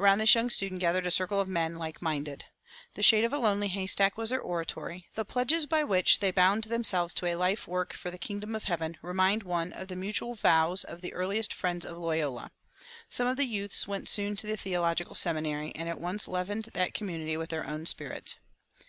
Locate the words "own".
17.64-17.86